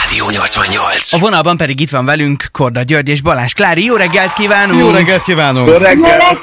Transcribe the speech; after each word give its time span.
Rádió 0.00 0.30
88. 0.30 1.12
A 1.12 1.18
vonalban 1.18 1.56
pedig 1.56 1.80
itt 1.80 1.90
van 1.90 2.04
velünk 2.04 2.48
Korda 2.52 2.82
György 2.82 3.08
és 3.08 3.20
Balázs 3.22 3.52
Klári. 3.52 3.84
Jó 3.84 3.94
reggelt 3.96 4.32
kívánunk! 4.32 4.80
Jó 4.80 4.90
reggelt 4.90 5.22
kívánunk! 5.22 5.68
Jó 5.68 5.76
reggelt! 5.76 6.40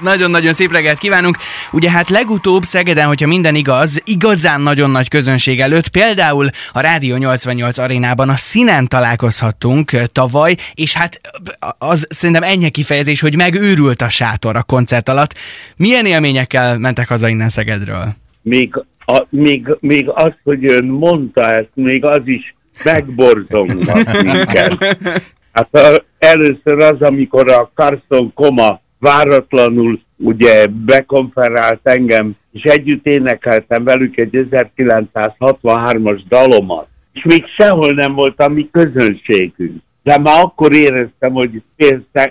Nagyon-nagyon 0.00 0.52
szép 0.52 0.72
reggelt 0.72 0.98
kívánunk. 0.98 1.36
Ugye 1.72 1.90
hát 1.90 2.10
legutóbb 2.10 2.62
Szegeden, 2.62 3.06
hogyha 3.06 3.26
minden 3.26 3.54
igaz, 3.54 4.02
igazán 4.04 4.60
nagyon 4.60 4.90
nagy 4.90 5.08
közönség 5.08 5.60
előtt, 5.60 5.88
például 5.88 6.48
a 6.72 6.80
Rádió 6.80 7.16
88 7.16 7.78
arénában 7.78 8.28
a 8.28 8.36
színen 8.36 8.88
találkozhattunk 8.88 9.90
tavaly, 10.12 10.54
és 10.74 10.92
hát 10.92 11.20
az 11.78 12.06
szerintem 12.10 12.42
ennyi 12.42 12.70
kifejezés, 12.70 13.20
hogy 13.20 13.36
megőrült 13.36 14.02
a 14.02 14.08
sátor 14.08 14.56
a 14.56 14.62
koncert 14.62 15.08
alatt. 15.08 15.34
Milyen 15.76 16.06
élményekkel 16.06 16.78
mentek 16.78 17.08
haza 17.08 17.28
innen 17.28 17.48
Szegedről? 17.48 18.14
Még, 18.42 18.74
a, 19.06 19.26
még, 19.28 19.76
még 19.80 20.08
az, 20.08 20.34
hogy 20.42 20.64
ön 20.64 20.84
mondta 20.84 21.42
ezt, 21.42 21.70
még 21.74 22.04
az 22.04 22.22
is 22.24 22.54
megborzongat 22.84 24.22
minket. 24.22 24.76
Hát 25.52 25.74
a, 25.74 26.04
először 26.18 26.82
az, 26.82 27.00
amikor 27.00 27.50
a 27.50 27.70
Carson 27.74 28.32
Koma 28.34 28.80
váratlanul 28.98 30.00
ugye 30.16 30.66
bekonferált 30.66 31.80
engem, 31.82 32.36
és 32.52 32.62
együtt 32.62 33.06
énekeltem 33.06 33.84
velük 33.84 34.16
egy 34.16 34.46
1963-as 34.50 36.20
dalomat. 36.28 36.86
És 37.12 37.22
még 37.24 37.44
sehol 37.56 37.90
nem 37.90 38.14
volt 38.14 38.40
a 38.40 38.48
mi 38.48 38.68
közönségünk. 38.72 39.82
De 40.04 40.18
már 40.18 40.40
akkor 40.40 40.72
éreztem, 40.72 41.32
hogy, 41.32 41.62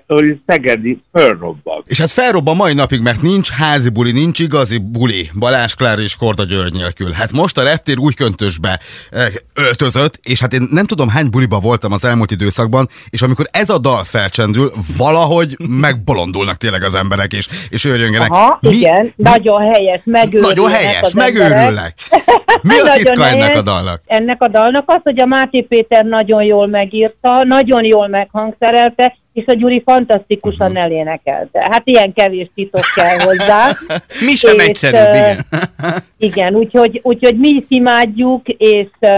hogy 0.07 0.39
Szegedi 0.47 1.01
fölrobban. 1.13 1.83
És 1.85 1.99
hát 1.99 2.11
felrobban 2.11 2.55
mai 2.55 2.73
napig, 2.73 3.01
mert 3.01 3.21
nincs 3.21 3.49
házi 3.49 3.89
buli, 3.89 4.11
nincs 4.11 4.39
igazi 4.39 4.77
buli 4.77 5.29
Balázs 5.39 5.73
Klár 5.73 5.99
és 5.99 6.15
Korda 6.15 6.43
György 6.43 6.73
nélkül. 6.73 7.11
Hát 7.11 7.31
most 7.31 7.57
a 7.57 7.63
reptér 7.63 7.97
új 7.97 8.13
köntösbe 8.13 8.79
eh, 9.09 9.25
öltözött, 9.53 10.19
és 10.23 10.39
hát 10.39 10.53
én 10.53 10.67
nem 10.71 10.85
tudom 10.85 11.09
hány 11.09 11.29
buliba 11.29 11.59
voltam 11.59 11.91
az 11.91 12.05
elmúlt 12.05 12.31
időszakban, 12.31 12.89
és 13.09 13.21
amikor 13.21 13.45
ez 13.51 13.69
a 13.69 13.77
dal 13.77 14.03
felcsendül, 14.03 14.71
valahogy 14.97 15.57
megbolondulnak 15.69 16.57
tényleg 16.57 16.83
az 16.83 16.95
emberek, 16.95 17.33
és, 17.33 17.47
és 17.69 17.85
őrjöngenek. 17.85 18.31
Aha, 18.31 18.59
igen, 18.61 19.13
nagyon 19.15 19.61
helyes, 19.73 20.01
megőrülnek 20.03 20.55
Nagyon 20.55 20.71
helyes, 20.71 21.13
megőrülnek. 21.13 21.93
Mi 22.69 22.79
a 22.79 22.93
titka 22.93 23.25
ennek 23.25 23.41
helyes. 23.41 23.57
a 23.57 23.61
dalnak? 23.61 24.01
Ennek 24.05 24.41
a 24.41 24.47
dalnak 24.47 24.89
az, 24.89 24.99
hogy 25.03 25.21
a 25.21 25.25
Máté 25.25 25.61
Péter 25.61 26.05
nagyon 26.05 26.43
jól 26.43 26.67
megírta, 26.67 27.43
nagyon 27.43 27.83
jól 27.83 28.07
meghangszerelte, 28.07 29.15
és 29.33 29.43
a 29.47 29.53
Gyuri 29.53 29.81
fantasztikusan 29.85 30.69
Mhm. 30.69 30.77
elénekelte. 30.79 31.59
Hát 31.71 31.81
ilyen 31.83 32.11
kevés 32.13 32.47
titok 32.55 32.83
kell 32.95 33.19
hozzá. 33.19 33.67
Mi 34.27 34.35
sem 34.35 34.59
És, 34.59 34.65
egyszerűbb, 34.65 35.07
ö, 35.07 35.13
igen. 35.15 35.37
Igen, 36.17 36.55
úgyhogy, 36.55 36.99
úgyhogy 37.03 37.37
mi 37.37 37.47
is 37.49 37.63
imádjuk, 37.67 38.47
és 38.47 38.87
uh, 38.99 39.11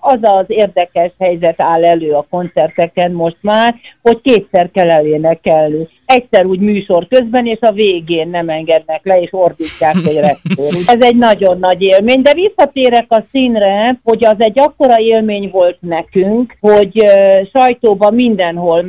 az 0.00 0.18
az 0.20 0.44
érdekes 0.46 1.10
helyzet 1.18 1.60
áll 1.60 1.84
elő 1.84 2.12
a 2.12 2.26
koncerteken 2.30 3.10
most 3.12 3.36
már, 3.40 3.74
hogy 4.02 4.20
kétszer 4.22 4.70
kell 4.72 4.90
elénekelni. 4.90 5.88
Egyszer 6.04 6.44
úgy 6.44 6.58
műsor 6.58 7.06
közben, 7.08 7.46
és 7.46 7.58
a 7.60 7.72
végén 7.72 8.28
nem 8.28 8.48
engednek 8.48 9.00
le, 9.02 9.20
és 9.20 9.28
ordítják, 9.32 9.94
hogy 9.94 10.14
rektor. 10.16 10.66
Ez 10.96 11.00
egy 11.00 11.16
nagyon 11.16 11.58
nagy 11.58 11.82
élmény, 11.82 12.22
de 12.22 12.34
visszatérek 12.34 13.06
a 13.08 13.24
színre, 13.30 14.00
hogy 14.04 14.24
az 14.24 14.36
egy 14.38 14.60
akkora 14.60 14.98
élmény 15.00 15.48
volt 15.52 15.76
nekünk, 15.80 16.56
hogy 16.60 17.02
uh, 17.02 17.48
sajtóban 17.52 18.14
mindenhol 18.14 18.82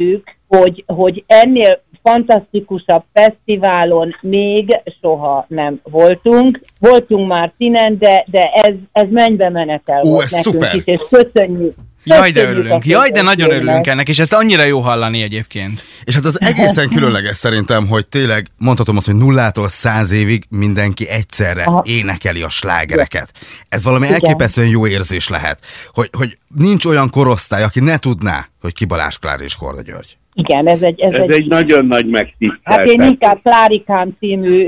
meséltük, 0.00 0.36
hogy, 0.48 0.84
hogy 0.86 1.24
ennél 1.26 1.80
fantasztikusabb 2.02 3.02
fesztiválon 3.12 4.16
még 4.20 4.80
soha 5.00 5.44
nem 5.48 5.80
voltunk. 5.82 6.60
Voltunk 6.80 7.28
már 7.28 7.52
színen, 7.56 7.98
de, 7.98 8.24
de 8.30 8.40
ez, 8.52 8.74
ez 8.92 9.08
mennybe 9.10 9.48
menetel 9.48 10.02
Ó, 10.04 10.10
volt 10.10 10.24
ez 10.24 10.30
nekünk 10.30 10.54
szuper. 10.54 10.74
is, 10.74 10.82
és 10.84 11.00
köszönjük. 11.10 11.74
Jaj, 12.04 12.30
de 12.30 12.48
örülünk. 12.48 12.86
Jaj, 12.86 13.10
de 13.10 13.22
nagyon 13.22 13.50
örülünk 13.50 13.86
ennek, 13.86 14.08
és 14.08 14.18
ezt 14.18 14.32
annyira 14.32 14.62
jó 14.62 14.80
hallani 14.80 15.22
egyébként. 15.22 15.84
És 16.04 16.14
hát 16.14 16.24
az 16.24 16.40
egészen 16.40 16.88
különleges 16.88 17.36
szerintem, 17.36 17.86
hogy 17.86 18.06
tényleg 18.06 18.46
mondhatom 18.58 18.96
azt, 18.96 19.06
hogy 19.06 19.14
nullától 19.14 19.68
száz 19.68 20.10
évig 20.10 20.44
mindenki 20.48 21.08
egyszerre 21.08 21.62
Aha. 21.62 21.82
énekeli 21.86 22.42
a 22.42 22.48
slágereket. 22.48 23.32
Ez 23.68 23.84
valami 23.84 24.06
Igen. 24.06 24.20
elképesztően 24.22 24.68
jó 24.68 24.86
érzés 24.86 25.28
lehet, 25.28 25.60
hogy, 25.92 26.10
hogy 26.12 26.38
nincs 26.54 26.84
olyan 26.84 27.10
korosztály, 27.10 27.62
aki 27.62 27.80
ne 27.80 27.96
tudná, 27.96 28.48
hogy 28.60 28.72
ki 28.72 28.84
Balázs 28.84 29.16
Klár 29.16 29.40
és 29.40 29.56
Korda 29.56 29.82
György. 29.82 30.18
Igen, 30.40 30.66
ez 30.66 30.82
egy... 30.82 31.00
Ez, 31.00 31.12
Ez 31.12 31.28
egy 31.28 31.46
nagyon 31.46 31.86
nagy 31.86 32.06
megtiszteltetés. 32.06 32.62
Hát 32.62 32.86
én 32.86 33.00
inkább 33.08 33.38
Klárikám 33.42 34.16
című 34.18 34.64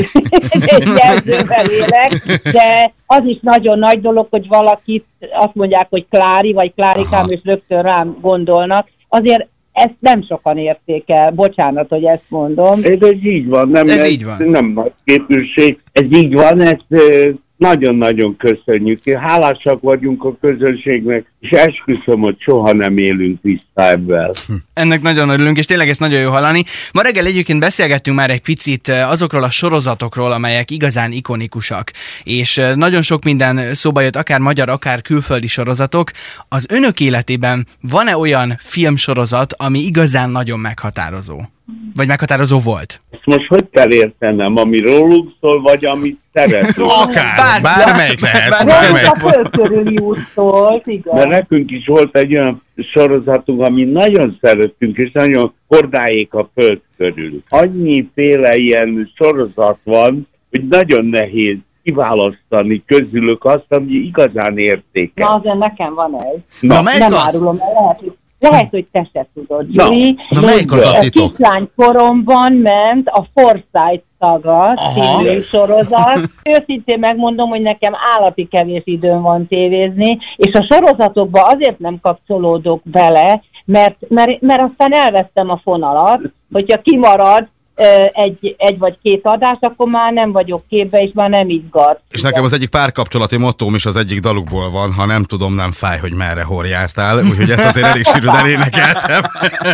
jelzővel 1.04 1.66
élek, 1.70 2.40
de 2.52 2.92
az 3.06 3.22
is 3.24 3.38
nagyon 3.40 3.78
nagy 3.78 4.00
dolog, 4.00 4.26
hogy 4.30 4.48
valakit 4.48 5.04
azt 5.32 5.54
mondják, 5.54 5.86
hogy 5.90 6.06
Klári, 6.10 6.52
vagy 6.52 6.72
Klárikám, 6.74 7.20
Aha. 7.20 7.28
és 7.28 7.40
rögtön 7.44 7.82
rám 7.82 8.16
gondolnak. 8.20 8.88
Azért 9.08 9.46
ezt 9.72 9.94
nem 9.98 10.22
sokan 10.22 10.58
érték 10.58 11.10
el. 11.10 11.30
Bocsánat, 11.30 11.88
hogy 11.88 12.04
ezt 12.04 12.24
mondom. 12.28 12.80
Ez, 12.82 13.00
ez 13.00 13.24
így 13.24 13.48
van, 13.48 13.68
nem, 13.68 13.86
Ez 13.86 14.04
így 14.06 14.24
van. 14.24 14.42
nem 14.48 14.66
nagy 14.66 14.92
képűség. 15.04 15.78
Ez 15.92 16.06
így 16.10 16.32
van, 16.34 16.60
ezt 16.60 16.84
ö, 16.88 17.30
nagyon-nagyon 17.62 18.36
köszönjük. 18.36 18.98
Hálásak 19.18 19.80
vagyunk 19.80 20.24
a 20.24 20.36
közönségnek, 20.40 21.32
és 21.40 21.50
esküszöm, 21.50 22.20
hogy 22.20 22.36
soha 22.38 22.72
nem 22.72 22.98
élünk 22.98 23.42
vissza 23.42 23.90
ebben. 23.90 24.32
Ennek 24.74 25.02
nagyon 25.02 25.28
örülünk, 25.28 25.58
és 25.58 25.66
tényleg 25.66 25.88
ezt 25.88 26.00
nagyon 26.00 26.20
jó 26.20 26.30
hallani. 26.30 26.62
Ma 26.92 27.02
reggel 27.02 27.26
egyébként 27.26 27.60
beszélgettünk 27.60 28.16
már 28.16 28.30
egy 28.30 28.40
picit 28.40 28.88
eh, 28.88 29.10
azokról 29.10 29.42
a 29.42 29.50
sorozatokról, 29.50 30.32
amelyek 30.32 30.70
igazán 30.70 31.12
ikonikusak, 31.12 31.90
és 32.24 32.58
eh, 32.58 32.74
nagyon 32.74 33.02
sok 33.02 33.24
minden 33.24 33.74
szóba 33.74 34.00
jött, 34.00 34.16
akár 34.16 34.40
magyar, 34.40 34.68
akár 34.68 35.00
külföldi 35.00 35.46
sorozatok. 35.46 36.10
Az 36.48 36.66
önök 36.70 37.00
életében 37.00 37.66
van-e 37.80 38.16
olyan 38.16 38.54
filmsorozat, 38.58 39.52
ami 39.52 39.78
igazán 39.78 40.30
nagyon 40.30 40.58
meghatározó? 40.58 41.40
Vagy 41.94 42.06
meghatározó 42.06 42.58
volt? 42.58 43.00
Ezt 43.10 43.26
most 43.26 43.46
hogy 43.46 43.68
kell 43.70 43.92
értenem, 43.92 44.56
ami 44.56 44.78
róluk 44.80 45.32
szól, 45.40 45.60
vagy 45.60 45.84
amit 45.84 46.18
szeretünk? 46.32 46.86
Akár, 47.02 47.36
Bár- 47.36 47.62
bármelyik 47.62 48.20
lehet. 48.20 48.50
bár- 48.50 48.66
Bármelyik. 48.66 49.10
A 49.10 49.16
földkörüli 49.16 49.96
út 50.02 50.18
szólt, 50.34 50.86
igaz? 50.86 51.14
Mert 51.14 51.28
nekünk 51.28 51.70
is 51.70 51.86
volt 51.86 52.16
egy 52.16 52.34
olyan 52.34 52.62
sorozatunk, 52.92 53.60
amit 53.60 53.92
nagyon 53.92 54.38
szerettünk, 54.40 54.96
és 54.96 55.10
nagyon 55.12 55.52
hordáék 55.68 56.34
a 56.34 56.50
föld 56.54 56.80
körül. 56.96 57.42
Annyiféle 57.48 58.54
ilyen 58.56 59.12
sorozat 59.14 59.78
van, 59.84 60.28
hogy 60.50 60.68
nagyon 60.68 61.04
nehéz 61.06 61.56
kiválasztani 61.84 62.82
közülük 62.86 63.44
azt, 63.44 63.66
ami 63.68 63.92
igazán 63.92 64.58
értékes. 64.58 65.24
Na, 65.24 65.34
azért 65.34 65.58
nekem 65.58 65.94
van 65.94 66.14
ez. 66.14 66.40
Na, 66.60 66.82
melyik 66.82 67.00
nem 67.00 67.12
az? 67.12 67.34
árulom 67.34 67.58
el, 67.60 67.72
lehet, 67.80 67.98
hogy, 67.98 68.12
lehet, 68.50 68.70
hogy 68.70 68.86
te 68.92 69.08
se 69.12 69.26
tudod, 69.34 69.66
Na, 69.68 69.84
Gyuri. 69.84 70.16
na, 70.28 70.40
melyik 70.40 70.72
az 70.72 70.84
a 70.84 70.98
titok? 70.98 71.34
Kislány 71.36 71.70
koromban 71.76 72.52
ment 72.52 73.08
a 73.08 73.26
Forsyth 73.34 74.02
című 74.94 75.40
sorozat. 75.40 76.20
Őszintén 76.50 76.98
megmondom, 76.98 77.48
hogy 77.48 77.60
nekem 77.60 77.92
állati 78.16 78.48
kevés 78.48 78.82
időm 78.84 79.22
van 79.22 79.46
tévézni, 79.46 80.18
és 80.36 80.52
a 80.52 80.66
sorozatokba 80.70 81.40
azért 81.40 81.78
nem 81.78 81.98
kapcsolódok 82.02 82.82
bele, 82.84 83.42
mert, 83.64 83.96
mert, 84.08 84.40
mert 84.40 84.62
aztán 84.62 84.92
elvesztem 84.92 85.50
a 85.50 85.60
fonalat, 85.62 86.20
hogyha 86.52 86.80
kimarad 86.80 87.48
egy, 88.12 88.54
egy 88.58 88.78
vagy 88.78 88.98
két 89.02 89.20
adás, 89.22 89.56
akkor 89.60 89.88
már 89.88 90.12
nem 90.12 90.32
vagyok 90.32 90.62
képbe, 90.68 90.98
és 90.98 91.10
már 91.14 91.30
nem 91.30 91.48
izgat. 91.48 92.00
És 92.10 92.22
nekem 92.22 92.44
az 92.44 92.52
egyik 92.52 92.68
párkapcsolati 92.68 93.36
mottóm 93.36 93.74
is 93.74 93.86
az 93.86 93.96
egyik 93.96 94.20
dalukból 94.20 94.70
van, 94.70 94.92
ha 94.92 95.06
nem 95.06 95.22
tudom, 95.24 95.54
nem 95.54 95.70
fáj, 95.72 95.98
hogy 95.98 96.12
merre 96.14 96.42
hor 96.42 96.66
jártál, 96.66 97.24
úgyhogy 97.24 97.50
ezt 97.50 97.64
azért 97.66 97.86
elég 97.86 98.04
sűrűn 98.04 98.34
elénekeltem. 98.42 99.20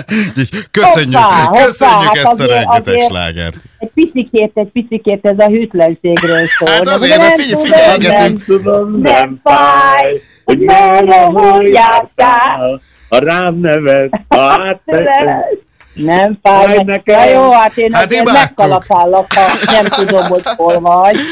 Köszönjük, 0.70 1.14
Hoppá, 1.18 1.44
hoppá, 1.44 1.64
köszönjük 1.64 1.98
hát 2.04 2.16
ezt 2.16 2.26
a 2.26 2.30
azért- 2.30 2.50
rengeteg 2.50 3.00
slágert. 3.00 3.56
egy 3.78 3.90
picikét, 3.94 4.50
egy 4.54 4.68
picikét 4.72 5.26
ez 5.26 5.38
a 5.38 5.46
hűtlenségről 5.48 6.46
szól. 6.46 6.68
Hát 6.68 6.88
azért, 6.88 7.18
mert 7.18 7.34
tudom, 7.42 7.62
figyelgetünk. 7.64 8.16
Nem 8.16 8.36
tudom, 8.46 9.00
Nem 9.00 9.40
fáj, 9.44 10.20
hogy 10.44 10.58
merre, 10.58 11.20
hol 11.20 11.50
hol 11.50 11.66
jártál. 11.68 12.80
ha 13.08 13.18
rám 13.18 13.60
neved, 13.60 14.10
ha 14.28 14.40
átvetted. 14.40 15.28
Nem 15.98 16.38
fáj, 16.42 16.66
Fáj 16.66 16.82
nekem. 16.84 17.16
Na 17.16 17.28
jó, 17.28 17.50
hát 17.50 17.76
én 17.76 17.92
Hát 17.92 18.04
azért 18.04 18.20
imádtuk. 18.22 18.42
megkalapállak, 18.42 19.32
ha 19.34 19.72
nem 19.72 19.84
tudom, 19.84 20.26
hogy 20.26 20.42
hol 20.56 20.80
vagy. 20.80 21.16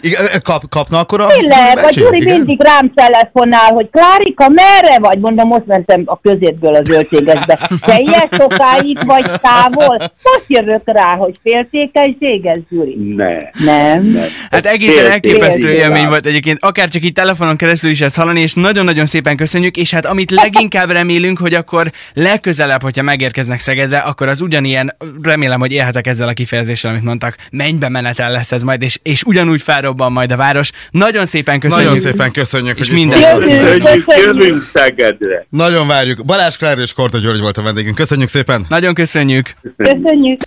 Igen, 0.00 0.26
Kap, 0.42 0.62
kapna 0.68 0.98
akkor 0.98 1.20
a 1.20 1.26
Tényleg, 1.26 1.74
becsét, 1.74 2.04
Gyuri 2.04 2.16
igen? 2.16 2.36
mindig 2.36 2.62
rám 2.62 2.92
telefonál, 2.94 3.72
hogy 3.72 3.88
Klárika, 3.90 4.48
merre 4.48 4.98
vagy? 4.98 5.18
Mondom, 5.18 5.48
most 5.48 5.66
mentem 5.66 6.02
a 6.04 6.20
közétből 6.20 6.74
a 6.74 6.82
zöldségesbe. 6.84 7.58
Te 7.80 7.98
ilyen 7.98 8.28
sokáig 8.30 9.06
vagy 9.06 9.24
távol? 9.40 9.96
Most 9.98 10.44
jövök 10.46 10.82
rá, 10.84 11.16
hogy 11.16 11.34
féltékenységes, 11.42 12.58
Gyuri. 12.70 12.96
Ne. 13.16 13.34
Nem. 13.64 14.04
nem. 14.04 14.24
Hát 14.50 14.66
egészen 14.66 14.94
Féltékeny 14.94 15.12
elképesztő 15.12 15.70
élmény 15.70 16.08
volt 16.08 16.26
egyébként, 16.26 16.58
akár 16.62 16.88
csak 16.88 17.04
így 17.04 17.12
telefonon 17.12 17.56
keresztül 17.56 17.90
is 17.90 18.00
ezt 18.00 18.16
hallani, 18.16 18.40
és 18.40 18.54
nagyon-nagyon 18.54 19.06
szépen 19.06 19.36
köszönjük, 19.36 19.76
és 19.76 19.90
hát 19.94 20.06
amit 20.06 20.30
leginkább 20.30 20.90
remélünk, 20.90 21.38
hogy 21.38 21.54
akkor 21.54 21.90
legközelebb, 22.14 22.82
hogyha 22.82 23.02
megérkeznek 23.02 23.60
Szegedre, 23.78 23.96
Szegedre, 23.96 24.10
akkor 24.10 24.28
az 24.28 24.40
ugyanilyen, 24.40 24.96
remélem, 25.22 25.60
hogy 25.60 25.72
élhetek 25.72 26.06
ezzel 26.06 26.28
a 26.28 26.32
kifejezéssel, 26.32 26.90
amit 26.90 27.02
mondtak, 27.02 27.36
mennybe 27.50 27.88
menetel 27.88 28.30
lesz 28.32 28.52
ez 28.52 28.62
majd, 28.62 28.82
és, 28.82 28.98
és 29.02 29.22
ugyanúgy 29.22 29.62
felrobban 29.62 30.12
majd 30.12 30.32
a 30.32 30.36
város. 30.36 30.70
Nagyon 30.90 31.26
szépen 31.26 31.60
köszönjük. 31.60 31.88
Nagyon 31.88 32.02
szépen 32.02 32.30
köszönjük, 32.30 32.78
És 32.78 32.86
hogy 32.88 32.96
minden- 32.96 33.38
köszönjük. 33.38 34.04
jövünk 34.16 34.70
Szegedre. 34.72 35.46
Nagyon 35.50 35.86
várjuk. 35.86 36.24
Balázs 36.24 36.56
Klár 36.56 36.78
és 36.78 36.92
Korta 36.92 37.18
György 37.18 37.40
volt 37.40 37.58
a 37.58 37.62
vendégünk. 37.62 37.94
Köszönjük 37.94 38.28
szépen. 38.28 38.66
Nagyon 38.68 38.94
köszönjük. 38.94 39.54
Köszönjük. 39.76 40.40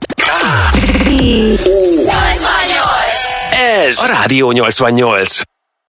Ez 3.88 3.98
a 3.98 4.06
Rádió 4.08 4.52
88. 4.52 5.51